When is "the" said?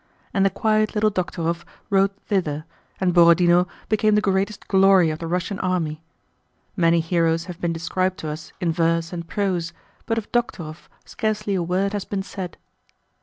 0.43-0.49, 4.15-4.19, 5.19-5.27